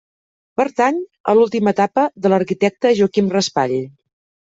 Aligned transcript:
Pertany 0.61 0.97
a 1.33 1.35
l'última 1.41 1.73
etapa 1.79 2.07
de 2.25 2.35
l'arquitecte 2.35 2.97
Joaquim 3.03 3.33
Raspall. 3.39 3.81